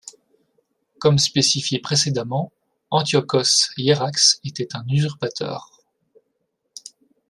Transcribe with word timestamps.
Comme 0.99 1.19
spécifié 1.19 1.77
précédemment, 1.77 2.51
Antiochos 2.89 3.69
Hiérax 3.77 4.39
était 4.43 4.75
un 4.75 4.83
usurpateur. 4.87 5.79